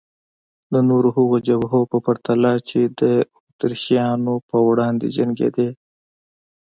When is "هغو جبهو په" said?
1.17-1.97